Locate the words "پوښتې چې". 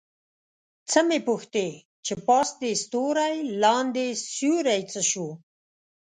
1.27-2.13